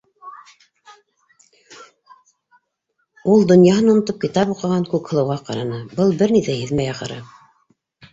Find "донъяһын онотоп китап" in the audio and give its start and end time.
3.51-4.53